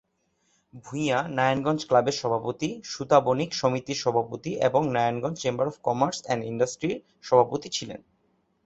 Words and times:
ভূঁইয়া 0.85 1.17
নারায়ণগঞ্জ 1.35 1.81
ক্লাবের 1.85 2.15
সাবেক 2.15 2.21
সভাপতি, 2.21 2.69
সুতা 2.83 3.17
বণিক 3.19 3.51
সমিতির 3.53 4.01
সভাপতি 4.01 4.51
এবং 4.59 4.81
Narayanganj 4.87 5.37
chamber 5.39 5.67
of 5.67 5.75
commerce 5.83 6.17
and 6.23 6.43
ইন্ডাস্ট্রির 6.45 6.95
সভাপতি 7.23 7.67
ছিলেন। 7.69 7.99